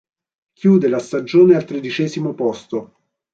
Chiude 0.55 0.87
la 0.87 0.97
stagione 0.97 1.55
al 1.55 1.63
tredicesimo 1.63 2.33
posto. 2.33 2.95